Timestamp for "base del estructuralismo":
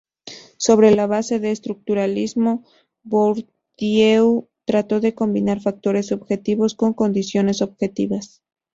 1.05-2.63